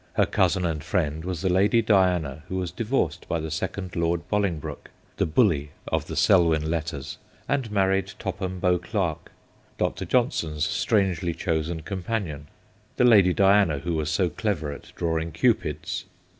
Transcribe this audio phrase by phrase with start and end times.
[0.13, 4.27] Her cousin and friend was the Lady Diana who was divorced by the second Lord
[4.29, 9.31] Boling broke, the' Bully' of the Selwyn letters, and married Topham Beauclerk,
[9.77, 10.05] Dr.
[10.05, 12.47] John son's strangely chosen companion
[12.95, 16.05] the Lady Diana who was so clever at drawing Cupids.